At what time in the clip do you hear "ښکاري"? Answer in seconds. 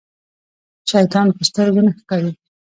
1.99-2.31